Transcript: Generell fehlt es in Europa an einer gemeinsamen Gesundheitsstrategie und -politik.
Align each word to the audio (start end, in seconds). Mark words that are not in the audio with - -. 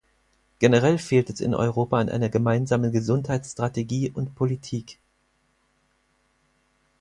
Generell 0.57 0.97
fehlt 0.97 1.29
es 1.29 1.41
in 1.41 1.53
Europa 1.53 1.99
an 1.99 2.09
einer 2.09 2.29
gemeinsamen 2.29 2.91
Gesundheitsstrategie 2.91 4.09
und 4.09 4.33
-politik. 4.33 4.97